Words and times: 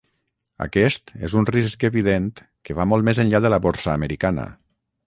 Aquest 0.65 1.13
és 1.27 1.35
un 1.41 1.47
risc 1.51 1.85
evident 1.91 2.33
que 2.41 2.79
va 2.81 2.89
molt 2.95 3.11
més 3.11 3.25
enllà 3.27 3.47
de 3.47 3.57
la 3.57 3.65
borsa 3.69 3.97
americana. 4.01 4.53